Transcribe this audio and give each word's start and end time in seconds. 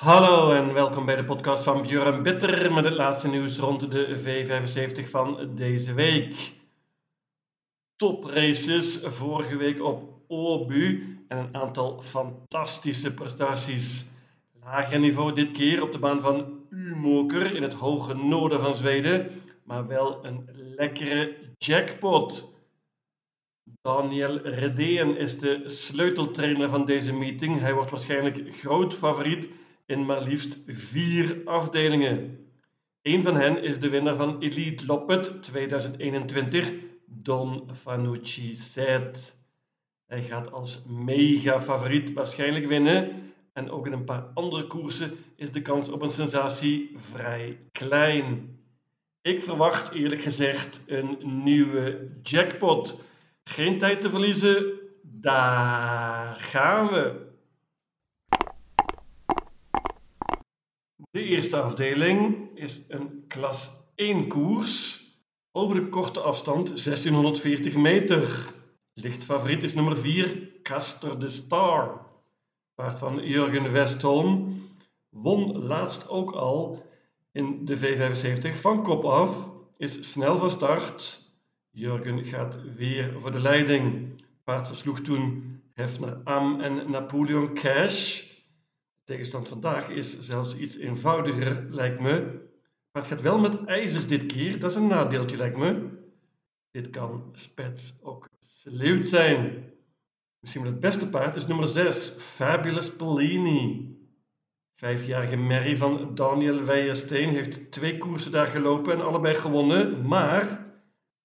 Hallo 0.00 0.52
en 0.52 0.72
welkom 0.72 1.04
bij 1.04 1.16
de 1.16 1.24
podcast 1.24 1.64
van 1.64 1.82
Björn 1.82 2.22
Bitter 2.22 2.72
met 2.72 2.84
het 2.84 2.94
laatste 2.94 3.28
nieuws 3.28 3.58
rond 3.58 3.90
de 3.90 4.18
V75 4.18 5.10
van 5.10 5.50
deze 5.54 5.94
week. 5.94 6.52
Topraces 7.96 9.00
vorige 9.02 9.56
week 9.56 9.84
op 9.84 10.02
Obu 10.28 11.18
en 11.28 11.38
een 11.38 11.54
aantal 11.54 12.02
fantastische 12.02 13.14
prestaties. 13.14 14.06
Lager 14.64 14.98
niveau 14.98 15.34
dit 15.34 15.50
keer 15.50 15.82
op 15.82 15.92
de 15.92 15.98
baan 15.98 16.20
van 16.20 16.58
Umoker 16.70 17.54
in 17.54 17.62
het 17.62 17.74
hoge 17.74 18.14
noorden 18.14 18.60
van 18.60 18.76
Zweden, 18.76 19.30
maar 19.64 19.86
wel 19.86 20.24
een 20.24 20.48
lekkere 20.76 21.36
jackpot. 21.58 22.54
Daniel 23.82 24.38
Redeen 24.38 25.16
is 25.16 25.38
de 25.38 25.62
sleuteltrainer 25.68 26.68
van 26.68 26.84
deze 26.84 27.12
meeting. 27.12 27.60
Hij 27.60 27.74
wordt 27.74 27.90
waarschijnlijk 27.90 28.54
groot 28.54 28.94
favoriet 28.94 29.48
in 29.90 30.06
maar 30.06 30.22
liefst 30.22 30.58
vier 30.66 31.40
afdelingen. 31.44 32.38
Een 33.02 33.22
van 33.22 33.36
hen 33.36 33.62
is 33.62 33.78
de 33.78 33.88
winnaar 33.88 34.14
van 34.14 34.40
Elite 34.40 34.86
Loppet 34.86 35.42
2021, 35.42 36.72
Don 37.06 37.70
Fanucci 37.74 38.56
Zet. 38.56 39.36
Hij 40.06 40.22
gaat 40.22 40.52
als 40.52 40.82
mega 40.86 41.60
favoriet 41.60 42.12
waarschijnlijk 42.12 42.66
winnen. 42.66 43.32
En 43.52 43.70
ook 43.70 43.86
in 43.86 43.92
een 43.92 44.04
paar 44.04 44.30
andere 44.34 44.66
koersen 44.66 45.12
is 45.36 45.52
de 45.52 45.62
kans 45.62 45.88
op 45.88 46.02
een 46.02 46.10
sensatie 46.10 46.96
vrij 46.96 47.58
klein. 47.72 48.58
Ik 49.22 49.42
verwacht 49.42 49.92
eerlijk 49.92 50.20
gezegd 50.20 50.84
een 50.86 51.18
nieuwe 51.44 52.10
jackpot. 52.22 53.00
Geen 53.44 53.78
tijd 53.78 54.00
te 54.00 54.10
verliezen, 54.10 54.64
daar 55.02 56.34
gaan 56.36 56.88
we. 56.88 57.29
De 61.10 61.22
eerste 61.24 61.60
afdeling 61.60 62.48
is 62.54 62.82
een 62.88 63.24
klas 63.28 63.70
1 63.94 64.28
koers 64.28 65.04
over 65.52 65.74
de 65.74 65.88
korte 65.88 66.20
afstand 66.20 66.66
1640 66.66 67.76
meter. 67.76 68.52
Lichtfavoriet 68.94 69.62
is 69.62 69.74
nummer 69.74 69.98
4, 69.98 70.48
Caster 70.62 71.20
de 71.20 71.28
Star. 71.28 72.06
Paard 72.74 72.98
van 72.98 73.26
Jurgen 73.26 73.72
Westholm 73.72 74.62
won 75.08 75.58
laatst 75.58 76.08
ook 76.08 76.32
al 76.32 76.86
in 77.32 77.64
de 77.64 77.78
V75 77.78 78.60
van 78.60 78.82
kop 78.82 79.04
af, 79.04 79.48
is 79.76 80.10
snel 80.10 80.38
van 80.38 80.50
start. 80.50 81.24
Jurgen 81.70 82.24
gaat 82.24 82.58
weer 82.76 83.20
voor 83.20 83.32
de 83.32 83.40
leiding. 83.40 84.08
Paard 84.44 84.66
versloeg 84.66 85.00
toen 85.00 85.60
Hefner 85.74 86.20
Am 86.24 86.60
en 86.60 86.90
Napoleon 86.90 87.54
Cash 87.54 88.29
tegenstand 89.10 89.48
vandaag 89.48 89.88
is 89.88 90.20
zelfs 90.20 90.56
iets 90.56 90.76
eenvoudiger, 90.76 91.66
lijkt 91.70 92.00
me. 92.00 92.20
Maar 92.92 93.02
het 93.02 93.06
gaat 93.12 93.20
wel 93.20 93.38
met 93.38 93.64
ijzers 93.64 94.06
dit 94.06 94.26
keer. 94.26 94.58
Dat 94.58 94.70
is 94.70 94.76
een 94.76 94.86
nadeeltje, 94.86 95.36
lijkt 95.36 95.56
me. 95.56 95.88
Dit 96.70 96.90
kan 96.90 97.30
spets 97.32 97.98
ook 98.02 98.28
sleeuwd 98.40 99.06
zijn. 99.06 99.64
Misschien 100.40 100.62
wel 100.62 100.70
het 100.70 100.80
beste 100.80 101.08
paard 101.08 101.36
is 101.36 101.46
nummer 101.46 101.68
6, 101.68 102.14
Fabulous 102.18 102.96
Pellini. 102.96 103.94
Vijfjarige 104.74 105.36
Mary 105.36 105.76
van 105.76 106.14
Daniel 106.14 106.64
Weijersteen 106.64 107.28
heeft 107.28 107.72
twee 107.72 107.98
koersen 107.98 108.32
daar 108.32 108.46
gelopen 108.46 108.92
en 108.92 109.04
allebei 109.04 109.34
gewonnen, 109.34 110.06
maar 110.06 110.66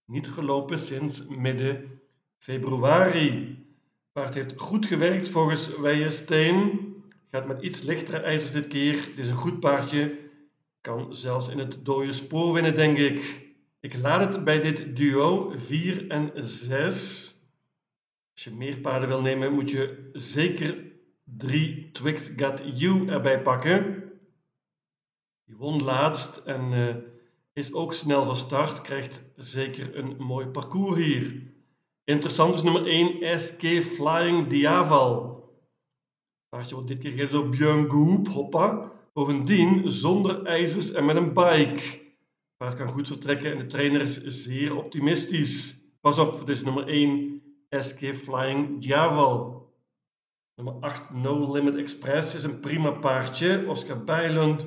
niet 0.05 0.27
gelopen 0.27 0.80
sinds 0.80 1.27
midden 1.27 2.02
februari. 2.38 3.58
Paard 4.11 4.33
heeft 4.33 4.53
goed 4.58 4.86
gewerkt 4.86 5.30
volgens 5.30 5.77
Weijersteen. 5.77 6.84
Met 7.44 7.61
iets 7.61 7.81
lichtere 7.81 8.17
ijzers 8.17 8.52
dit 8.52 8.67
keer. 8.67 8.94
Dit 8.94 9.17
is 9.17 9.30
een 9.30 9.36
goed 9.36 9.59
paardje. 9.59 10.17
Kan 10.81 11.16
zelfs 11.16 11.50
in 11.50 11.59
het 11.59 11.86
dode 11.86 12.14
spoor 12.14 12.53
winnen, 12.53 12.75
denk 12.75 12.97
ik. 12.97 13.44
Ik 13.80 13.97
laat 13.97 14.33
het 14.33 14.44
bij 14.44 14.60
dit 14.60 14.95
duo 14.95 15.54
4 15.55 16.08
en 16.08 16.32
6. 16.36 17.36
Als 18.33 18.43
je 18.43 18.52
meer 18.52 18.77
paarden 18.77 19.10
wil 19.10 19.21
nemen, 19.21 19.54
moet 19.54 19.70
je 19.70 20.10
zeker 20.14 20.77
3 21.23 21.89
Twix 21.92 22.32
Got 22.36 22.61
You 22.73 23.08
erbij 23.08 23.42
pakken. 23.42 24.04
Die 25.45 25.55
won 25.55 25.83
laatst 25.83 26.37
en 26.37 26.71
uh, 26.71 26.95
is 27.54 27.73
ook 27.73 27.93
snel 27.93 28.26
van 28.26 28.37
start. 28.37 28.81
Krijgt 28.81 29.21
zeker 29.36 29.98
een 29.98 30.15
mooi 30.17 30.45
parcours 30.45 31.04
hier. 31.04 31.42
Interessant 32.04 32.55
is 32.55 32.64
nummer 32.64 32.86
1 32.87 33.39
SK 33.39 33.61
Flying 33.81 34.48
Diaval. 34.48 35.35
Paardje 36.55 36.76
wordt 36.76 36.89
dit 36.89 36.99
keer 36.99 37.11
gereden 37.11 37.32
door 37.32 37.49
Björn 37.49 37.89
Goop, 37.89 38.27
hoppa. 38.27 38.92
Bovendien 39.14 39.92
zonder 39.92 40.45
ijzers 40.45 40.92
en 40.92 41.05
met 41.05 41.16
een 41.16 41.33
bike. 41.33 41.82
Paard 42.58 42.76
kan 42.76 42.88
goed 42.88 43.08
vertrekken 43.08 43.52
en 43.52 43.58
de 43.58 43.66
trainer 43.66 44.02
is 44.02 44.21
zeer 44.23 44.76
optimistisch. 44.76 45.80
Pas 46.02 46.17
op 46.17 46.38
voor 46.38 46.45
deze 46.45 46.64
nummer 46.64 46.88
1, 46.88 47.42
SK 47.70 48.16
Flying 48.16 48.82
Diaval. 48.82 49.70
Nummer 50.55 50.73
8, 50.73 51.10
No 51.14 51.52
Limit 51.52 51.76
Express 51.76 52.36
is 52.36 52.43
een 52.43 52.60
prima 52.60 52.92
paardje. 52.92 53.66
Oscar 53.67 54.04
Bijlund 54.04 54.66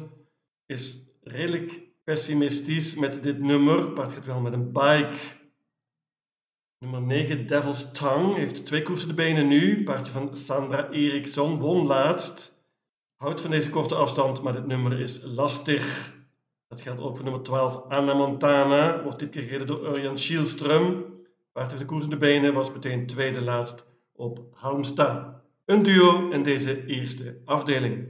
is 0.66 0.98
redelijk 1.22 1.80
pessimistisch 2.04 2.94
met 2.94 3.22
dit 3.22 3.38
nummer. 3.38 3.88
Paard 3.88 4.12
gaat 4.12 4.24
wel 4.24 4.40
met 4.40 4.52
een 4.52 4.72
bike. 4.72 5.16
Nummer 6.80 7.00
9, 7.00 7.46
Devil's 7.46 7.92
Tongue, 7.92 8.34
heeft 8.34 8.66
twee 8.66 8.82
koersen 8.82 9.08
de 9.08 9.14
benen 9.14 9.48
nu. 9.48 9.84
Paardje 9.84 10.12
van 10.12 10.36
Sandra 10.36 10.90
Eriksson 10.90 11.58
won 11.58 11.86
laatst. 11.86 12.54
Houdt 13.16 13.40
van 13.40 13.50
deze 13.50 13.70
korte 13.70 13.94
afstand, 13.94 14.42
maar 14.42 14.52
dit 14.52 14.66
nummer 14.66 15.00
is 15.00 15.20
lastig. 15.22 16.14
Dat 16.68 16.80
geldt 16.80 17.00
ook 17.00 17.16
voor 17.16 17.24
nummer 17.24 17.42
12, 17.42 17.82
Anna 17.88 18.14
Montana. 18.14 19.02
Wordt 19.02 19.18
dit 19.18 19.30
keer 19.30 19.42
gereden 19.42 19.66
door 19.66 19.96
Urjan 19.96 20.18
Schielström. 20.18 21.04
Paard 21.52 21.70
heeft 21.70 21.78
de 21.78 21.84
koers 21.84 22.04
in 22.04 22.10
de 22.10 22.16
benen, 22.16 22.54
was 22.54 22.72
meteen 22.72 23.06
tweede 23.06 23.40
laatst 23.40 23.86
op 24.12 24.40
Halmstad. 24.50 25.26
Een 25.64 25.82
duo 25.82 26.30
in 26.30 26.42
deze 26.42 26.86
eerste 26.86 27.40
afdeling. 27.44 28.08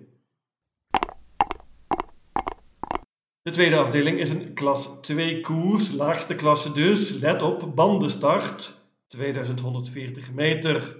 De 3.48 3.54
tweede 3.54 3.76
afdeling 3.76 4.18
is 4.18 4.30
een 4.30 4.54
klas 4.54 5.00
2 5.00 5.40
koers, 5.40 5.92
laagste 5.92 6.34
klasse 6.34 6.72
dus. 6.72 7.10
Let 7.10 7.42
op, 7.42 7.72
bandenstart, 7.74 8.82
2140 9.06 10.32
meter. 10.32 10.96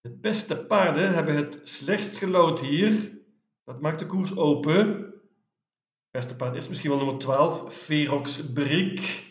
De 0.00 0.10
beste 0.10 0.56
paarden 0.56 1.14
hebben 1.14 1.36
het 1.36 1.60
slechtst 1.62 2.16
gelood 2.16 2.60
hier. 2.60 3.18
Dat 3.64 3.80
maakt 3.80 3.98
de 3.98 4.06
koers 4.06 4.36
open. 4.36 4.78
Het 4.78 6.10
beste 6.10 6.36
paard 6.36 6.56
is 6.56 6.68
misschien 6.68 6.90
wel 6.90 6.98
nummer 6.98 7.18
12, 7.18 7.74
Ferox 7.74 8.52
Brik. 8.52 9.24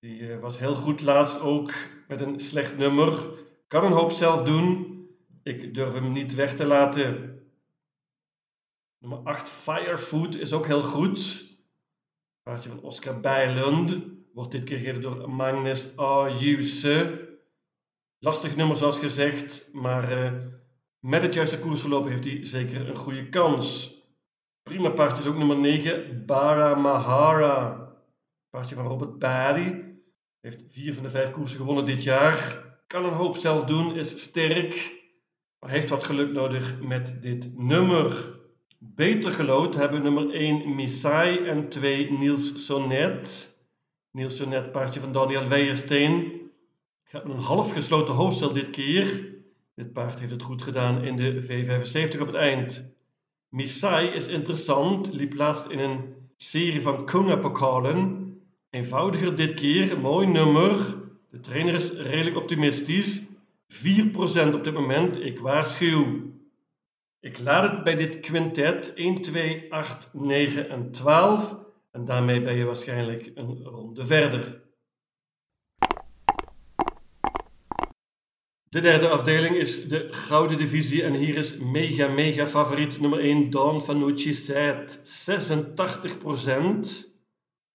Die 0.00 0.32
eh, 0.32 0.40
was 0.40 0.58
heel 0.58 0.74
goed 0.74 1.00
laatst 1.00 1.40
ook 1.40 1.72
met 2.08 2.20
een 2.20 2.40
slecht 2.40 2.76
nummer. 2.76 3.26
Kan 3.68 3.84
een 3.84 3.92
hoop 3.92 4.10
zelf 4.10 4.42
doen. 4.42 4.98
Ik 5.42 5.74
durf 5.74 5.94
hem 5.94 6.12
niet 6.12 6.34
weg 6.34 6.56
te 6.56 6.66
laten. 6.66 7.40
Nummer 8.98 9.18
8, 9.18 9.50
Firefood, 9.50 10.34
is 10.34 10.52
ook 10.52 10.66
heel 10.66 10.82
goed. 10.82 11.47
Paardje 12.48 12.68
van 12.70 12.80
Oscar 12.80 13.20
Bijlund. 13.20 13.96
Wordt 14.34 14.50
dit 14.50 14.64
keer 14.64 14.78
gereden 14.78 15.02
door 15.02 15.30
Magnus 15.30 15.96
Ayuse. 15.96 17.28
Lastig 18.18 18.56
nummer 18.56 18.76
zoals 18.76 18.98
gezegd, 18.98 19.70
maar 19.72 20.12
uh, 20.12 20.32
met 20.98 21.22
het 21.22 21.34
juiste 21.34 21.58
koersverloop 21.58 22.08
heeft 22.08 22.24
hij 22.24 22.44
zeker 22.44 22.88
een 22.88 22.96
goede 22.96 23.28
kans. 23.28 23.96
Prima 24.62 24.90
paardje 24.90 25.22
is 25.22 25.28
ook 25.28 25.36
nummer 25.36 25.58
9, 25.58 26.26
Bara 26.26 26.74
Mahara. 26.74 27.92
Paardje 28.50 28.74
van 28.74 28.86
Robert 28.86 29.18
Barry. 29.18 29.94
Heeft 30.40 30.64
vier 30.68 30.94
van 30.94 31.02
de 31.02 31.10
vijf 31.10 31.30
koersen 31.30 31.58
gewonnen 31.58 31.84
dit 31.84 32.02
jaar. 32.02 32.64
Kan 32.86 33.04
een 33.04 33.12
hoop 33.12 33.36
zelf 33.36 33.64
doen, 33.64 33.96
is 33.96 34.22
sterk. 34.22 34.96
Maar 35.58 35.70
heeft 35.70 35.88
wat 35.88 36.04
geluk 36.04 36.32
nodig 36.32 36.80
met 36.80 37.22
dit 37.22 37.58
nummer. 37.58 38.37
Beter 38.80 39.32
gelood 39.32 39.74
hebben 39.74 40.02
nummer 40.02 40.30
1 40.30 40.74
Misai 40.74 41.38
en 41.38 41.68
2 41.68 42.12
Niels 42.12 42.64
Sonnet. 42.66 43.56
Niels 44.10 44.36
Sonnet, 44.36 44.72
paardje 44.72 45.00
van 45.00 45.12
Daniel 45.12 45.48
Weijersteen. 45.48 46.40
Gaat 47.04 47.24
met 47.24 47.36
een 47.36 47.42
half 47.42 47.72
gesloten 47.72 48.14
hoofdstel 48.14 48.52
dit 48.52 48.70
keer. 48.70 49.34
Dit 49.74 49.92
paard 49.92 50.18
heeft 50.18 50.30
het 50.30 50.42
goed 50.42 50.62
gedaan 50.62 51.04
in 51.04 51.16
de 51.16 51.42
V75 51.42 52.20
op 52.20 52.26
het 52.26 52.36
eind. 52.36 52.94
Misai 53.48 54.08
is 54.08 54.28
interessant, 54.28 55.12
liep 55.12 55.34
laatst 55.34 55.66
in 55.66 55.78
een 55.78 56.14
serie 56.36 56.82
van 56.82 57.04
Kunga-pokalen. 57.04 58.32
Eenvoudiger 58.70 59.36
dit 59.36 59.54
keer, 59.54 60.00
mooi 60.00 60.26
nummer. 60.26 60.96
De 61.30 61.40
trainer 61.40 61.74
is 61.74 61.92
redelijk 61.92 62.36
optimistisch. 62.36 63.22
4% 63.68 64.54
op 64.54 64.64
dit 64.64 64.74
moment, 64.74 65.24
ik 65.24 65.38
waarschuw. 65.38 66.36
Ik 67.20 67.38
laat 67.38 67.70
het 67.70 67.84
bij 67.84 67.94
dit 67.94 68.20
quintet 68.20 68.94
1, 68.94 69.22
2, 69.22 69.72
8, 69.72 70.10
9 70.12 70.68
en 70.68 70.90
12 70.90 71.58
en 71.90 72.04
daarmee 72.04 72.42
ben 72.42 72.54
je 72.54 72.64
waarschijnlijk 72.64 73.30
een 73.34 73.62
ronde 73.62 74.06
verder. 74.06 74.66
De 78.68 78.80
derde 78.80 79.08
afdeling 79.08 79.56
is 79.56 79.88
de 79.88 80.06
Gouden 80.10 80.58
Divisie 80.58 81.02
en 81.02 81.14
hier 81.14 81.36
is 81.36 81.56
mega 81.56 82.08
mega 82.08 82.46
favoriet 82.46 83.00
nummer 83.00 83.20
1 83.20 83.50
Don 83.50 83.80
Fanucci 83.80 84.34
Zet. 84.34 84.98
86%. 84.98 85.02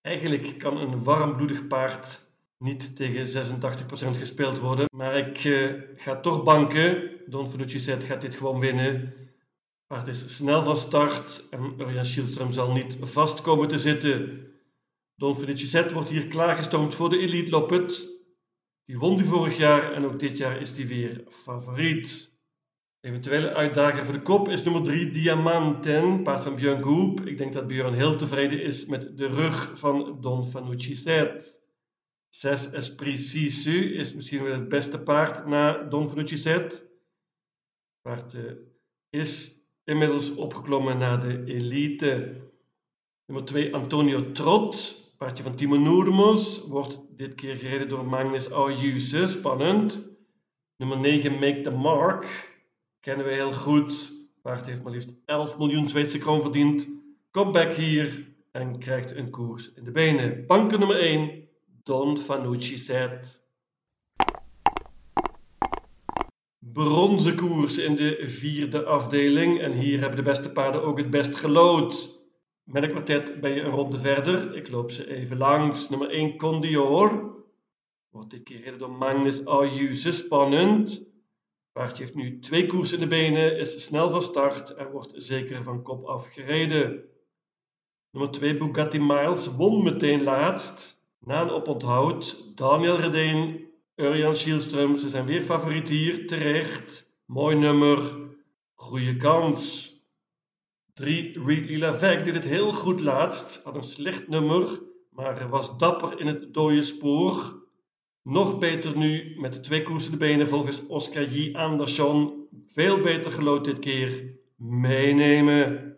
Eigenlijk 0.01 0.59
kan 0.59 0.77
een 0.77 1.03
warmbloedig 1.03 1.67
paard 1.67 2.21
niet 2.57 2.95
tegen 2.95 3.27
86% 3.27 4.17
gespeeld 4.17 4.59
worden. 4.59 4.85
Maar 4.95 5.17
ik 5.17 5.43
uh, 5.43 5.81
ga 5.95 6.19
toch 6.19 6.43
banken. 6.43 7.11
Don 7.25 7.49
Fanucci 7.49 7.79
Zet 7.79 8.03
gaat 8.03 8.21
dit 8.21 8.35
gewoon 8.35 8.59
winnen. 8.59 9.22
Paard 9.87 10.07
is 10.07 10.35
snel 10.35 10.63
van 10.63 10.77
start 10.77 11.47
en 11.49 11.73
Urjan 11.79 12.05
Schielström 12.05 12.51
zal 12.51 12.71
niet 12.71 12.97
vast 13.01 13.41
komen 13.41 13.67
te 13.67 13.77
zitten. 13.77 14.47
Don 15.15 15.35
Fanucci 15.35 15.65
Zet 15.65 15.91
wordt 15.91 16.09
hier 16.09 16.27
klaargestoomd 16.27 16.95
voor 16.95 17.09
de 17.09 17.17
Elite 17.17 17.51
Loppet. 17.51 18.09
Die 18.85 18.97
won 18.97 19.15
die 19.15 19.25
vorig 19.25 19.57
jaar 19.57 19.93
en 19.93 20.05
ook 20.05 20.19
dit 20.19 20.37
jaar 20.37 20.61
is 20.61 20.75
die 20.75 20.87
weer 20.87 21.23
favoriet. 21.29 22.31
Eventuele 22.99 23.53
uitdager 23.53 24.05
voor 24.05 24.13
de 24.13 24.21
kop 24.21 24.49
is 24.49 24.63
nummer 24.63 24.83
3 24.83 25.09
Diamanten, 25.09 26.23
paard 26.23 26.43
van 26.43 26.55
Björn 26.55 26.83
Goop. 26.83 27.25
Ik 27.25 27.37
denk 27.37 27.53
dat 27.53 27.67
Björn 27.67 27.93
heel 27.93 28.15
tevreden 28.15 28.61
is 28.61 28.85
met 28.85 29.17
de 29.17 29.27
rug 29.27 29.79
van 29.79 30.21
Don 30.21 30.45
Fanucci 30.45 30.95
Zet. 30.95 31.61
6 32.29 32.71
Esprit 32.71 33.19
Sisu 33.19 33.95
is 33.95 34.13
misschien 34.13 34.43
wel 34.43 34.53
het 34.53 34.69
beste 34.69 34.99
paard 34.99 35.45
na 35.45 35.83
Don 35.83 36.07
Fanucci 36.07 36.37
Zet. 36.37 36.91
Paard 38.01 38.33
uh, 38.33 38.51
is 39.09 39.62
inmiddels 39.83 40.35
opgeklommen 40.35 40.97
naar 40.97 41.21
de 41.21 41.43
elite. 41.45 42.41
Nummer 43.25 43.45
2 43.45 43.75
Antonio 43.75 44.31
Trot, 44.31 44.95
paardje 45.17 45.43
van 45.43 45.55
Timo 45.55 45.75
Noermos, 45.75 46.67
wordt 46.67 46.99
dit 47.09 47.35
keer 47.35 47.55
gereden 47.55 47.89
door 47.89 48.05
Magnus 48.05 48.51
Ayuse, 48.51 49.27
spannend. 49.27 50.11
Nummer 50.77 50.99
9 50.99 51.33
Make 51.33 51.61
the 51.61 51.71
Mark, 51.71 52.51
kennen 52.99 53.25
we 53.25 53.31
heel 53.31 53.53
goed. 53.53 54.11
Paard 54.41 54.65
heeft 54.65 54.83
maar 54.83 54.91
liefst 54.91 55.13
11 55.25 55.57
miljoen 55.57 55.87
Zweedse 55.87 56.17
kroon 56.17 56.41
verdiend. 56.41 56.87
Comeback 57.31 57.73
hier 57.73 58.27
en 58.51 58.79
krijgt 58.79 59.15
een 59.15 59.29
koers 59.29 59.73
in 59.73 59.83
de 59.83 59.91
benen. 59.91 60.45
Banken 60.45 60.79
nummer 60.79 60.99
1, 60.99 61.47
Don 61.83 62.17
Fanucci 62.17 62.77
Zet. 62.77 63.42
Bronzen 66.73 67.35
koers 67.35 67.77
in 67.77 67.95
de 67.95 68.19
vierde 68.23 68.85
afdeling. 68.85 69.59
En 69.59 69.71
hier 69.71 69.99
hebben 69.99 70.17
de 70.17 70.23
beste 70.23 70.51
paarden 70.51 70.83
ook 70.83 70.97
het 70.97 71.09
best 71.09 71.35
gelood. 71.35 72.21
Met 72.63 72.83
een 72.83 72.89
kwartet 72.89 73.41
ben 73.41 73.51
je 73.51 73.61
een 73.61 73.71
ronde 73.71 73.99
verder. 73.99 74.55
Ik 74.55 74.69
loop 74.69 74.91
ze 74.91 75.07
even 75.07 75.37
langs. 75.37 75.89
Nummer 75.89 76.09
1 76.09 76.37
Condior. 76.37 77.35
Wordt 78.09 78.29
dit 78.29 78.43
keer 78.43 78.57
gereden 78.57 78.79
door 78.79 78.91
Magnus 78.91 79.45
Ayuse. 79.45 80.11
Spannend. 80.11 81.11
Paardje 81.71 82.03
heeft 82.03 82.15
nu 82.15 82.39
twee 82.39 82.65
koers 82.65 82.93
in 82.93 82.99
de 82.99 83.07
benen, 83.07 83.57
is 83.57 83.83
snel 83.83 84.09
van 84.09 84.21
start 84.21 84.69
en 84.69 84.91
wordt 84.91 85.13
zeker 85.15 85.63
van 85.63 85.83
kop 85.83 86.05
afgereden. 86.05 87.03
Nummer 88.11 88.31
2 88.31 88.57
Bugatti 88.57 88.99
Miles 88.99 89.55
won 89.55 89.83
meteen 89.83 90.23
laatst. 90.23 91.01
Na 91.19 91.41
een 91.41 91.49
oponthoud 91.49 92.51
Daniel 92.57 92.99
Redeen, 92.99 93.67
Urjan 93.95 94.35
Schielström. 94.35 94.97
Ze 94.97 95.09
zijn 95.09 95.25
weer 95.25 95.41
favoriet 95.41 95.89
hier, 95.89 96.27
terecht. 96.27 97.09
Mooi 97.25 97.55
nummer, 97.55 98.27
goede 98.73 99.17
kans. 99.17 99.91
3 100.93 101.43
Reed 101.45 101.69
Lila 101.69 101.97
Veg 101.97 102.23
deed 102.23 102.33
het 102.33 102.43
heel 102.43 102.73
goed 102.73 102.99
laatst, 102.99 103.63
had 103.63 103.75
een 103.75 103.83
slecht 103.83 104.27
nummer, 104.27 104.81
maar 105.09 105.49
was 105.49 105.77
dapper 105.77 106.19
in 106.19 106.27
het 106.27 106.53
dode 106.53 106.81
spoor. 106.81 107.61
Nog 108.21 108.59
beter 108.59 108.97
nu 108.97 109.39
met 109.39 109.63
twee 109.63 109.83
koersende 109.83 110.17
benen 110.17 110.47
volgens 110.47 110.85
Oscar 110.87 111.23
J. 111.23 111.55
Andersson. 111.55 112.47
Veel 112.67 113.01
beter 113.01 113.31
gelood 113.31 113.65
dit 113.65 113.79
keer. 113.79 114.37
Meenemen. 114.55 115.97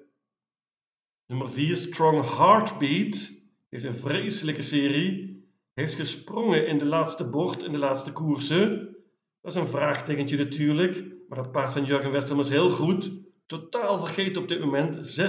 Nummer 1.28 1.50
4, 1.50 1.78
Strong 1.78 2.38
Heartbeat. 2.38 3.32
Heeft 3.70 3.84
een 3.84 3.96
vreselijke 3.96 4.62
serie. 4.62 5.35
Heeft 5.76 5.94
gesprongen 5.94 6.68
in 6.68 6.78
de 6.78 6.86
laatste 6.86 7.30
bocht 7.30 7.64
in 7.64 7.72
de 7.72 7.78
laatste 7.78 8.12
koersen. 8.12 8.96
Dat 9.42 9.52
is 9.52 9.60
een 9.60 9.68
vraagtekentje 9.68 10.38
natuurlijk. 10.38 11.06
Maar 11.28 11.38
het 11.38 11.52
paard 11.52 11.72
van 11.72 11.86
Jurgen 11.86 12.12
Westerman 12.12 12.44
is 12.44 12.50
heel 12.50 12.70
goed. 12.70 13.12
Totaal 13.46 13.98
vergeten 13.98 14.42
op 14.42 14.48
dit 14.48 14.60
moment. 14.60 15.20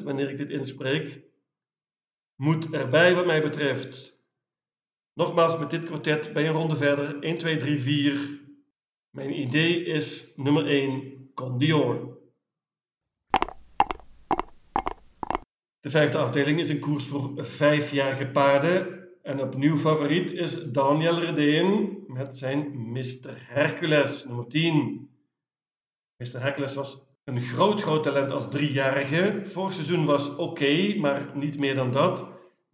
6% 0.00 0.04
wanneer 0.04 0.30
ik 0.30 0.36
dit 0.36 0.50
inspreek. 0.50 1.20
Moet 2.34 2.70
erbij 2.70 3.14
wat 3.14 3.26
mij 3.26 3.42
betreft. 3.42 4.22
Nogmaals, 5.12 5.58
met 5.58 5.70
dit 5.70 5.84
kwartet 5.84 6.32
ben 6.32 6.42
je 6.42 6.48
een 6.48 6.54
ronde 6.54 6.76
verder. 6.76 7.22
1, 7.22 7.38
2, 7.38 7.56
3, 7.56 7.80
4. 7.80 8.40
Mijn 9.10 9.40
idee 9.40 9.84
is 9.84 10.32
nummer 10.36 10.66
1, 10.66 11.30
Condior. 11.34 12.18
De 15.80 15.90
vijfde 15.90 16.18
afdeling 16.18 16.60
is 16.60 16.68
een 16.68 16.80
koers 16.80 17.06
voor 17.06 17.44
vijfjarige 17.44 18.26
paarden. 18.26 19.07
En 19.28 19.42
opnieuw 19.42 19.76
favoriet 19.76 20.32
is 20.32 20.72
Daniel 20.72 21.20
Redeen 21.20 22.04
met 22.06 22.36
zijn 22.36 22.90
Mr. 22.92 23.34
Hercules, 23.34 24.24
nummer 24.24 24.46
10. 24.46 25.10
Mr. 26.16 26.40
Hercules 26.40 26.74
was 26.74 27.02
een 27.24 27.40
groot, 27.40 27.82
groot 27.82 28.02
talent 28.02 28.30
als 28.30 28.50
driejarige. 28.50 29.40
Vorig 29.44 29.72
seizoen 29.72 30.04
was 30.04 30.36
oké, 30.36 30.94
maar 30.98 31.30
niet 31.34 31.58
meer 31.58 31.74
dan 31.74 31.90
dat. 31.92 32.24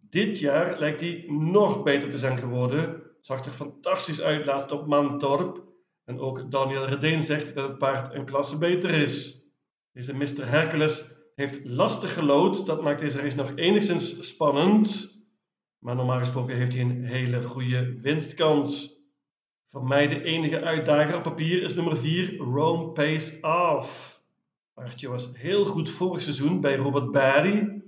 Dit 0.09 0.39
jaar 0.39 0.79
lijkt 0.79 1.01
hij 1.01 1.25
nog 1.27 1.83
beter 1.83 2.09
te 2.09 2.17
zijn 2.17 2.37
geworden. 2.37 3.01
Zag 3.19 3.45
er 3.45 3.51
fantastisch 3.51 4.21
uit 4.21 4.45
laatst 4.45 4.71
op 4.71 4.87
Mantorp. 4.87 5.63
En 6.05 6.19
ook 6.19 6.51
Daniel 6.51 6.85
Redeen 6.85 7.21
zegt 7.21 7.55
dat 7.55 7.67
het 7.67 7.77
paard 7.77 8.13
een 8.13 8.25
klasse 8.25 8.57
beter 8.57 8.89
is. 8.89 9.43
Deze 9.91 10.15
Mr. 10.15 10.49
Hercules 10.49 11.05
heeft 11.35 11.65
lastig 11.65 12.13
gelood. 12.13 12.65
Dat 12.65 12.81
maakt 12.81 12.99
deze 12.99 13.19
race 13.19 13.35
nog 13.35 13.51
enigszins 13.55 14.27
spannend. 14.27 15.14
Maar 15.85 15.95
normaal 15.95 16.19
gesproken 16.19 16.55
heeft 16.55 16.73
hij 16.73 16.81
een 16.81 17.03
hele 17.03 17.43
goede 17.43 17.99
winstkans. 18.01 19.01
Voor 19.71 19.83
mij 19.83 20.07
de 20.07 20.23
enige 20.23 20.61
uitdager 20.61 21.15
op 21.15 21.23
papier 21.23 21.63
is 21.63 21.75
nummer 21.75 21.97
4, 21.97 22.37
Rome 22.37 22.91
Pace 22.91 23.37
Off. 23.41 24.21
Paardje 24.73 25.09
was 25.09 25.29
heel 25.33 25.65
goed 25.65 25.89
vorig 25.89 26.21
seizoen 26.21 26.61
bij 26.61 26.75
Robert 26.75 27.11
Barry. 27.11 27.83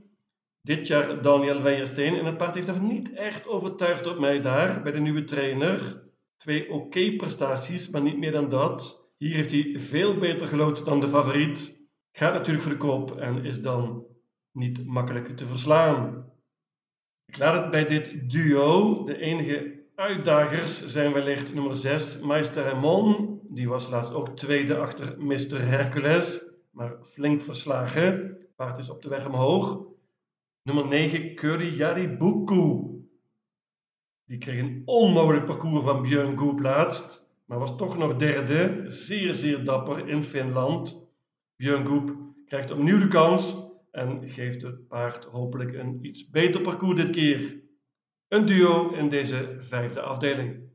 Dit 0.61 0.87
jaar 0.87 1.21
Daniel 1.21 1.61
Weijersteen. 1.61 2.17
En 2.17 2.25
het 2.25 2.37
paard 2.37 2.55
heeft 2.55 2.67
nog 2.67 2.81
niet 2.81 3.13
echt 3.13 3.47
overtuigd 3.47 4.07
op 4.07 4.19
mij 4.19 4.41
daar, 4.41 4.81
bij 4.81 4.91
de 4.91 4.99
nieuwe 4.99 5.23
trainer. 5.23 6.03
Twee 6.37 6.71
oké 6.71 7.15
prestaties, 7.15 7.89
maar 7.89 8.01
niet 8.01 8.17
meer 8.17 8.31
dan 8.31 8.49
dat. 8.49 9.09
Hier 9.17 9.35
heeft 9.35 9.51
hij 9.51 9.75
veel 9.77 10.17
beter 10.17 10.47
gelood 10.47 10.85
dan 10.85 10.99
de 10.99 11.07
favoriet. 11.07 11.87
Gaat 12.11 12.33
natuurlijk 12.33 12.63
voor 12.63 12.73
de 12.73 12.77
koop 12.77 13.17
en 13.17 13.45
is 13.45 13.61
dan 13.61 14.05
niet 14.51 14.85
makkelijk 14.85 15.37
te 15.37 15.45
verslaan. 15.45 16.25
Ik 17.27 17.37
laat 17.37 17.61
het 17.61 17.71
bij 17.71 17.85
dit 17.85 18.29
duo. 18.29 19.03
De 19.03 19.17
enige 19.17 19.83
uitdagers 19.95 20.85
zijn 20.85 21.13
wellicht 21.13 21.53
nummer 21.53 21.75
6, 21.75 22.19
Meister 22.19 22.63
Raymond. 22.63 23.39
Die 23.49 23.69
was 23.69 23.89
laatst 23.89 24.13
ook 24.13 24.29
tweede 24.29 24.77
achter 24.77 25.15
Mr. 25.17 25.61
Hercules, 25.61 26.51
maar 26.71 26.97
flink 27.03 27.41
verslagen. 27.41 28.37
Paard 28.55 28.77
is 28.77 28.89
op 28.89 29.01
de 29.01 29.09
weg 29.09 29.27
omhoog. 29.27 29.85
Nummer 30.63 30.87
9, 30.87 31.35
Curry 31.35 32.17
Buku. 32.17 32.81
Die 34.25 34.37
kreeg 34.37 34.59
een 34.59 34.81
onmogelijk 34.85 35.45
parcours 35.45 35.83
van 35.83 36.01
Björn 36.01 36.37
Goop 36.37 36.59
laatst, 36.59 37.29
maar 37.45 37.59
was 37.59 37.77
toch 37.77 37.97
nog 37.97 38.15
derde. 38.15 38.85
Zeer, 38.87 39.35
zeer 39.35 39.63
dapper 39.63 40.07
in 40.07 40.23
Finland. 40.23 41.07
Björn 41.55 41.87
Goop 41.87 42.15
krijgt 42.45 42.71
opnieuw 42.71 42.99
de 42.99 43.07
kans 43.07 43.66
en 43.97 44.29
geeft 44.29 44.61
het 44.61 44.87
paard 44.87 45.23
hopelijk 45.23 45.73
een 45.73 45.99
iets 46.01 46.29
beter 46.29 46.61
parcours 46.61 46.95
dit 46.95 47.09
keer. 47.09 47.61
Een 48.27 48.45
duo 48.45 48.89
in 48.89 49.09
deze 49.09 49.55
vijfde 49.59 50.01
afdeling. 50.01 50.65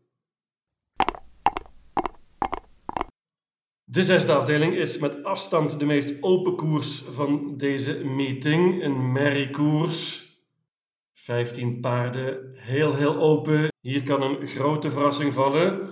De 3.85 4.05
zesde 4.05 4.33
afdeling 4.33 4.75
is 4.75 4.99
met 4.99 5.25
afstand 5.25 5.79
de 5.79 5.85
meest 5.85 6.23
open 6.23 6.57
koers 6.57 7.03
van 7.03 7.57
deze 7.57 8.05
meeting. 8.05 8.83
Een 8.83 9.13
merriekoers. 9.13 10.31
15 11.13 11.81
paarden, 11.81 12.51
heel 12.55 12.95
heel 12.95 13.17
open. 13.17 13.69
Hier 13.81 14.03
kan 14.03 14.23
een 14.23 14.47
grote 14.47 14.91
verrassing 14.91 15.33
vallen. 15.33 15.89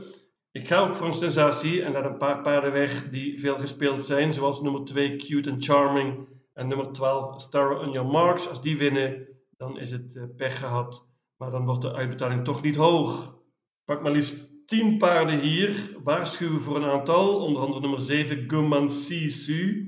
Ik 0.52 0.66
ga 0.66 0.78
ook 0.78 0.94
voor 0.94 1.06
een 1.06 1.14
sensatie 1.14 1.82
en 1.82 1.92
laat 1.92 2.04
een 2.04 2.16
paar 2.16 2.42
paarden 2.42 2.72
weg 2.72 3.10
die 3.10 3.40
veel 3.40 3.58
gespeeld 3.58 4.02
zijn. 4.02 4.34
Zoals 4.34 4.60
nummer 4.60 4.84
2 4.84 5.16
Cute 5.16 5.50
and 5.50 5.64
Charming 5.64 6.29
en 6.52 6.68
nummer 6.68 6.92
12 6.92 7.42
Star 7.42 7.78
on 7.78 8.06
Marks. 8.06 8.48
Als 8.48 8.62
die 8.62 8.78
winnen, 8.78 9.28
dan 9.56 9.78
is 9.78 9.90
het 9.90 10.16
eh, 10.16 10.24
pech 10.36 10.58
gehad. 10.58 11.08
Maar 11.36 11.50
dan 11.50 11.64
wordt 11.64 11.82
de 11.82 11.92
uitbetaling 11.92 12.44
toch 12.44 12.62
niet 12.62 12.76
hoog. 12.76 13.38
Pak 13.84 14.02
maar 14.02 14.12
liefst 14.12 14.66
10 14.66 14.98
paarden 14.98 15.40
hier. 15.40 15.96
Waarschuwen 16.02 16.60
voor 16.60 16.76
een 16.76 16.90
aantal. 16.90 17.44
Onder 17.44 17.62
andere 17.62 17.80
nummer 17.80 18.00
7 18.00 18.50
Gumman 18.50 18.90
Sisu. 18.90 19.84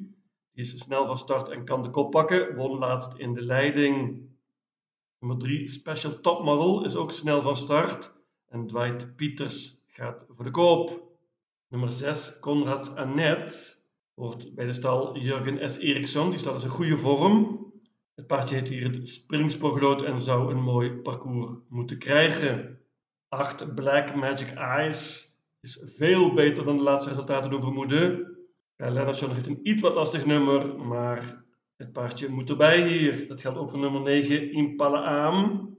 Die 0.53 0.65
is 0.65 0.79
snel 0.79 1.07
van 1.07 1.19
start 1.19 1.49
en 1.49 1.65
kan 1.65 1.83
de 1.83 1.91
kop 1.91 2.11
pakken. 2.11 2.57
Won 2.57 2.79
laatst 2.79 3.15
in 3.15 3.35
de 3.35 3.43
leiding. 3.43 4.21
Nummer 5.19 5.39
3 5.39 5.69
Special 5.69 6.21
Topmodel 6.21 6.85
is 6.85 6.97
ook 6.97 7.13
snel 7.13 7.43
van 7.43 7.57
start. 7.57 8.15
En 8.49 8.67
Dwight 8.67 9.17
Pieters 9.17 9.85
gaat 9.87 10.27
voor 10.29 10.45
de 10.45 10.51
koop. 10.51 11.11
Nummer 11.69 11.93
6, 11.93 12.39
Conrad 12.39 12.97
Annette. 12.97 13.82
Hoort 14.15 14.55
bij 14.55 14.67
de 14.67 14.73
stal 14.73 15.19
Jurgen 15.19 15.71
S. 15.71 15.77
Eriksson. 15.77 16.31
Die 16.31 16.39
staat 16.39 16.59
in 16.59 16.65
een 16.65 16.71
goede 16.71 16.99
vorm. 16.99 17.63
Het 18.15 18.27
paardje 18.27 18.55
heet 18.55 18.69
hier 18.69 18.85
het 18.85 19.09
Springspoorgeloot 19.09 20.03
en 20.03 20.21
zou 20.21 20.51
een 20.51 20.63
mooi 20.63 20.91
parcours 20.91 21.51
moeten 21.69 21.99
krijgen. 21.99 22.81
8, 23.29 23.75
Black 23.75 24.15
Magic 24.15 24.51
Eyes. 24.51 25.31
Is 25.61 25.83
veel 25.85 26.35
beter 26.35 26.65
dan 26.65 26.77
de 26.77 26.83
laatste 26.83 27.11
resultaten 27.11 27.51
doen 27.51 27.61
vermoeden. 27.61 28.37
Ja, 28.77 28.91
Lennartson 28.91 29.33
heeft 29.33 29.47
een 29.47 29.69
iets 29.69 29.81
wat 29.81 29.95
lastig 29.95 30.27
nummer, 30.27 30.79
maar 30.79 31.45
het 31.77 31.93
paardje 31.93 32.29
moet 32.29 32.51
erbij 32.51 32.89
hier. 32.89 33.29
Dat 33.29 33.41
geldt 33.41 33.59
ook 33.59 33.71
voor 33.71 33.79
nummer 33.79 34.01
9, 34.01 34.53
Impala 34.53 35.05
Aam. 35.05 35.71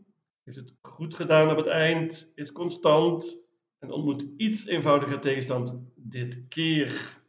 Heeft 0.44 0.58
het 0.58 0.76
goed 0.82 1.14
gedaan 1.14 1.52
op 1.52 1.58
het 1.58 1.68
eind, 1.68 2.32
is 2.36 2.52
constant 2.52 3.38
en 3.80 3.92
ontmoet 3.92 4.26
iets 4.38 4.66
eenvoudiger 4.66 5.20
tegenstand 5.20 5.84
dit 5.96 6.48
keer. 6.48 7.22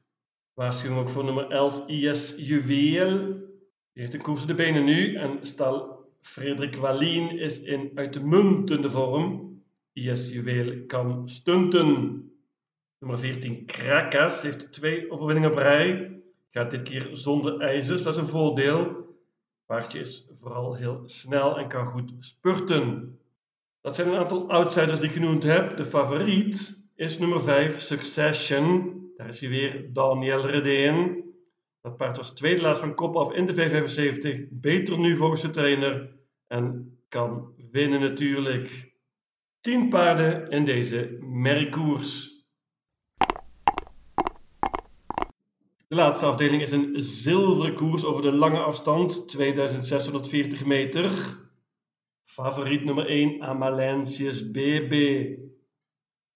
Waarschuwing 0.55 1.01
ook 1.01 1.09
voor 1.09 1.25
nummer 1.25 1.51
11, 1.51 1.87
IS 1.87 2.35
Juweel. 2.37 3.19
Die 3.93 4.03
heeft 4.03 4.15
een 4.15 4.23
koers 4.23 4.47
de 4.47 4.55
benen 4.55 4.85
nu 4.85 5.15
en 5.15 5.39
stal 5.43 6.07
Frederik 6.21 6.77
Wallien 6.77 7.39
is 7.39 7.61
in 7.61 7.91
uitmuntende 7.95 8.91
vorm. 8.91 9.55
IS 9.93 10.33
Juweel 10.33 10.87
kan 10.87 11.29
stunten. 11.29 11.89
Nummer 12.99 13.19
14, 13.19 13.67
Krakas, 13.67 14.43
heeft 14.43 14.73
twee 14.73 15.11
overwinningen 15.11 15.51
op 15.51 15.57
rij. 15.57 16.23
Gaat 16.51 16.71
dit 16.71 16.83
keer 16.83 17.09
zonder 17.13 17.61
ijzers, 17.61 18.03
dat 18.03 18.15
is 18.15 18.21
een 18.21 18.27
voordeel. 18.27 19.07
Paardje 19.67 19.99
is 19.99 20.31
vooral 20.41 20.75
heel 20.75 21.03
snel 21.05 21.59
en 21.59 21.69
kan 21.69 21.87
goed 21.87 22.13
spurten. 22.19 23.19
Dat 23.81 23.95
zijn 23.95 24.09
een 24.09 24.19
aantal 24.19 24.51
outsiders 24.51 25.01
die 25.01 25.09
ik 25.09 25.15
genoemd 25.15 25.43
heb. 25.43 25.77
De 25.77 25.85
favoriet 25.85 26.87
is 26.95 27.19
nummer 27.19 27.43
5, 27.43 27.81
Succession. 27.81 29.03
Daar 29.16 29.28
is 29.28 29.40
hij 29.40 29.49
weer, 29.49 29.92
Daniel 29.92 30.47
Redeen. 30.47 31.25
Dat 31.80 31.97
paard 31.97 32.16
was 32.16 32.35
tweede 32.35 32.62
laatst 32.62 32.83
van 32.83 32.94
kop 32.94 33.16
af 33.16 33.33
in 33.33 33.47
de 33.47 33.54
V75. 33.54 34.49
Beter 34.50 34.99
nu 34.99 35.16
volgens 35.16 35.40
de 35.40 35.50
trainer. 35.50 36.16
En 36.47 36.97
kan 37.09 37.54
winnen 37.71 38.00
natuurlijk. 38.00 38.92
10 39.61 39.88
paarden 39.88 40.49
in 40.50 40.64
deze 40.64 41.18
merriekoers. 41.21 42.33
De 45.88 45.94
laatste 46.00 46.26
afdeling 46.26 46.62
is 46.62 46.73
een 46.73 47.02
zilveren 47.02 47.75
koers 47.75 48.04
over 48.04 48.23
de 48.23 48.33
lange 48.33 48.59
afstand, 48.59 49.28
2640 49.28 50.64
meter. 50.64 51.11
Favoriet 52.25 52.85
nummer 52.85 53.06
1, 53.06 53.42
Amalensius 53.42 54.50
BB. 54.50 55.25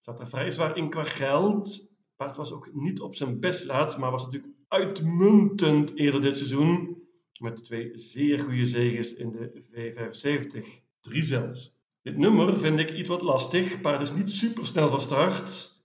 Zat 0.01 0.21
er 0.21 0.29
vrij 0.29 0.51
zwaar 0.51 0.77
in 0.77 0.91
qua 0.91 1.05
geld. 1.05 1.88
Paard 2.19 2.37
was 2.37 2.53
ook 2.53 2.75
niet 2.75 3.01
op 3.01 3.15
zijn 3.15 3.41
best 3.41 3.65
laatst, 3.65 3.99
maar 3.99 4.11
was 4.11 4.25
natuurlijk 4.25 4.55
uitmuntend 4.69 5.97
eerder 5.97 6.21
dit 6.21 6.37
seizoen. 6.37 7.03
Met 7.39 7.65
twee 7.65 7.91
zeer 7.93 8.39
goede 8.39 8.67
zegens 8.67 9.15
in 9.15 9.31
de 9.31 9.63
V75. 9.65 10.67
Drie 11.01 11.23
zelfs. 11.23 11.77
Dit 12.03 12.17
nummer 12.17 12.59
vind 12.59 12.79
ik 12.79 12.91
iets 12.91 13.09
wat 13.09 13.23
lastig. 13.23 13.81
Paard 13.81 14.03
is 14.03 14.13
niet 14.13 14.31
super 14.31 14.67
snel 14.67 14.89
van 14.89 15.01
start. 15.01 15.77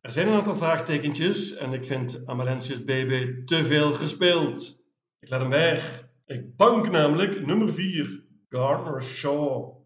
Er 0.00 0.12
zijn 0.12 0.28
een 0.28 0.34
aantal 0.34 0.56
vraagtekentjes 0.56 1.54
en 1.54 1.72
ik 1.72 1.84
vind 1.84 2.26
Amalensius 2.26 2.84
BB 2.84 3.44
te 3.44 3.64
veel 3.64 3.92
gespeeld. 3.92 4.82
Ik 5.18 5.28
laat 5.28 5.40
hem 5.40 5.50
weg. 5.50 6.08
Ik 6.24 6.56
bank 6.56 6.90
namelijk 6.90 7.46
nummer 7.46 7.72
4, 7.72 8.24
Gardner 8.48 9.02
Shaw. 9.02 9.76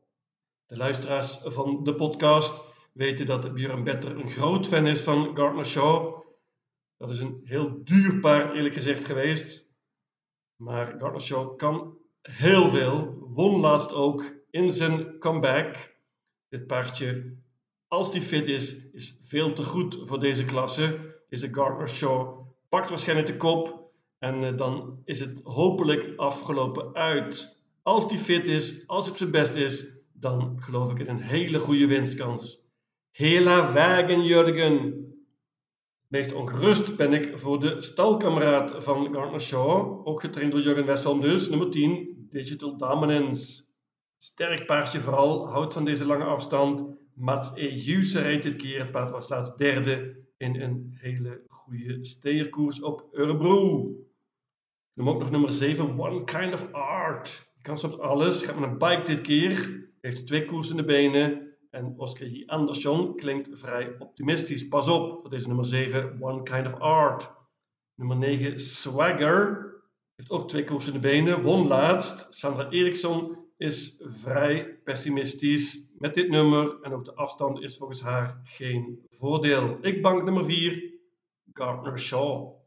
De 0.66 0.76
luisteraars 0.76 1.40
van 1.42 1.84
de 1.84 1.94
podcast 1.94 2.69
weten 2.92 3.26
dat 3.26 3.54
Björn 3.54 3.84
Better 3.84 4.16
een 4.16 4.30
groot 4.30 4.66
fan 4.66 4.86
is 4.86 5.00
van 5.00 5.36
Gardner 5.36 5.66
Shaw. 5.66 6.22
Dat 6.96 7.10
is 7.10 7.18
een 7.18 7.40
heel 7.44 7.84
duur 7.84 8.20
paard 8.20 8.54
eerlijk 8.54 8.74
gezegd 8.74 9.04
geweest. 9.04 9.74
Maar 10.56 10.86
Gardner 10.98 11.20
Shaw 11.22 11.56
kan 11.56 11.98
heel 12.22 12.68
veel. 12.68 13.18
Won 13.34 13.60
laatst 13.60 13.92
ook 13.92 14.24
in 14.50 14.72
zijn 14.72 15.18
comeback. 15.18 15.98
Dit 16.48 16.66
paardje 16.66 17.38
als 17.90 18.12
die 18.12 18.20
fit 18.20 18.46
is, 18.46 18.90
is 18.92 19.20
veel 19.22 19.52
te 19.52 19.64
goed 19.64 19.98
voor 20.02 20.20
deze 20.20 20.44
klasse. 20.44 21.14
Deze 21.28 21.48
Gardner 21.52 21.88
Shaw 21.88 22.40
pakt 22.68 22.88
waarschijnlijk 22.88 23.28
de 23.28 23.36
kop 23.36 23.90
en 24.18 24.42
uh, 24.42 24.56
dan 24.56 25.02
is 25.04 25.20
het 25.20 25.40
hopelijk 25.42 26.12
afgelopen 26.16 26.94
uit. 26.94 27.62
Als 27.82 28.08
die 28.08 28.18
fit 28.18 28.46
is, 28.46 28.86
als 28.86 29.02
hij 29.02 29.12
op 29.12 29.18
zijn 29.18 29.30
best 29.30 29.54
is, 29.54 29.86
dan 30.12 30.62
geloof 30.62 30.90
ik 30.90 30.98
in 30.98 31.08
een 31.08 31.20
hele 31.20 31.58
goede 31.58 31.86
winstkans. 31.86 32.69
Hela 33.10 33.72
wagen 33.72 34.22
Jurgen. 34.22 35.04
Meest 36.06 36.32
ongerust 36.32 36.96
ben 36.96 37.12
ik 37.12 37.38
voor 37.38 37.60
de 37.60 37.82
stalkameraad 37.82 38.82
van 38.82 39.14
Gardner 39.14 39.40
Shaw, 39.40 40.06
ook 40.06 40.20
getraind 40.20 40.52
door 40.52 40.60
Jurgen 40.60 40.86
Westholm 40.86 41.20
dus, 41.20 41.48
nummer 41.48 41.70
10, 41.70 42.26
Digital 42.30 42.76
Dominance. 42.76 43.64
Sterk 44.18 44.66
paardje 44.66 45.00
vooral, 45.00 45.48
houdt 45.48 45.72
van 45.72 45.84
deze 45.84 46.04
lange 46.04 46.24
afstand 46.24 46.84
Mats 47.14 47.50
Ejuse 47.54 48.20
rijdt 48.20 48.42
dit 48.42 48.56
keer. 48.56 48.78
Het 48.78 48.90
paard 48.90 49.10
was 49.10 49.28
laatst 49.28 49.58
derde 49.58 50.16
in 50.36 50.60
een 50.60 50.90
hele 50.94 51.42
goede 51.48 52.04
steerkoers 52.04 52.80
op 52.80 53.08
Örebro. 53.12 53.90
Noem 54.94 55.08
ook 55.08 55.18
nog 55.18 55.30
nummer 55.30 55.50
7, 55.50 55.98
One 55.98 56.24
Kind 56.24 56.52
of 56.52 56.72
Art. 56.72 57.52
Kan 57.62 57.78
soms 57.78 57.98
alles. 57.98 58.42
Gaat 58.42 58.58
met 58.58 58.70
een 58.70 58.78
bike 58.78 59.02
dit 59.04 59.20
keer. 59.20 59.88
Heeft 60.00 60.26
twee 60.26 60.44
koers 60.44 60.70
in 60.70 60.76
de 60.76 60.84
benen. 60.84 61.49
En 61.70 61.94
Oscar 61.96 62.26
J. 62.26 62.42
Andersson 62.46 63.16
klinkt 63.16 63.48
vrij 63.52 63.96
optimistisch. 63.98 64.68
Pas 64.68 64.88
op 64.88 65.20
voor 65.20 65.30
deze 65.30 65.46
nummer 65.46 65.64
7, 65.64 66.22
One 66.22 66.42
Kind 66.42 66.66
of 66.66 66.74
Art. 66.74 67.32
Nummer 67.94 68.16
9, 68.16 68.60
Swagger. 68.60 69.68
Heeft 70.14 70.30
ook 70.30 70.48
twee 70.48 70.64
koers 70.64 70.86
in 70.86 70.92
de 70.92 70.98
benen. 70.98 71.42
Won 71.42 71.66
laatst. 71.66 72.26
Sandra 72.34 72.70
Eriksson 72.70 73.36
is 73.56 74.00
vrij 74.04 74.78
pessimistisch 74.84 75.92
met 75.98 76.14
dit 76.14 76.28
nummer 76.28 76.80
en 76.82 76.92
ook 76.92 77.04
de 77.04 77.14
afstand 77.14 77.60
is 77.60 77.76
volgens 77.76 78.00
haar 78.00 78.40
geen 78.44 79.06
voordeel. 79.10 79.78
Ik 79.80 80.02
bank 80.02 80.24
nummer 80.24 80.44
4, 80.44 80.94
Gardner 81.52 81.98
Shaw. 81.98 82.58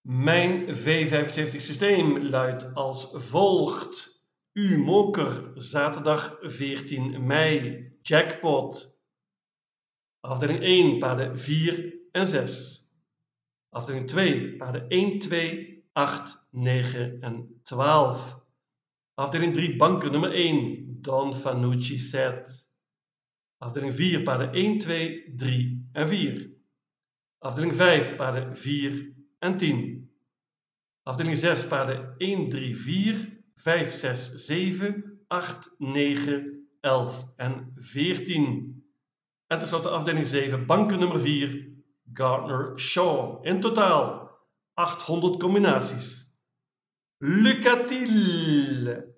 Mijn 0.00 0.76
V75 0.76 1.56
systeem 1.56 2.18
luidt 2.18 2.74
als 2.74 3.10
volgt. 3.12 4.15
U 4.56 4.78
Moker, 4.78 5.52
zaterdag 5.54 6.38
14 6.40 7.26
mei, 7.26 7.92
jackpot. 8.02 8.98
Afdeling 10.20 10.62
1, 10.62 10.98
paarden 10.98 11.38
4 11.38 11.94
en 12.12 12.26
6. 12.26 12.90
Afdeling 13.68 14.08
2, 14.08 14.56
paarden 14.56 14.88
1, 14.88 15.18
2, 15.18 15.84
8, 15.92 16.46
9 16.50 17.18
en 17.20 17.60
12. 17.62 18.44
Afdeling 19.14 19.54
3, 19.54 19.76
banken 19.76 20.12
nummer 20.12 20.32
1, 20.32 20.98
Don 21.00 21.34
Fanucci 21.34 21.98
set. 21.98 22.70
Afdeling 23.58 23.94
4, 23.94 24.22
paarden 24.22 24.52
1, 24.52 24.78
2, 24.78 25.32
3 25.36 25.88
en 25.92 26.08
4. 26.08 26.50
Afdeling 27.38 27.74
5, 27.74 28.16
paarden 28.16 28.56
4 28.56 29.14
en 29.38 29.56
10. 29.56 30.10
Afdeling 31.02 31.36
6, 31.36 31.66
paarden 31.66 32.14
1, 32.18 32.48
3, 32.48 32.76
4, 32.76 33.35
5, 33.56 33.92
6, 33.92 34.46
7, 34.46 35.20
8, 35.28 35.74
9, 35.78 36.66
11 36.80 37.32
en 37.36 37.72
14. 37.76 38.74
En 39.46 39.58
tenslotte 39.58 39.90
afdeling 39.90 40.26
7, 40.26 40.64
banken 40.66 40.98
nummer 40.98 41.20
4, 41.20 41.68
Gardner 42.12 42.78
Shaw. 42.78 43.44
In 43.44 43.60
totaal 43.60 44.30
800 44.74 45.36
combinaties. 45.38 46.36
Lucatil. 47.18 49.14